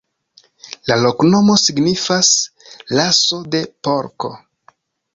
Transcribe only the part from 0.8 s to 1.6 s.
La loknomo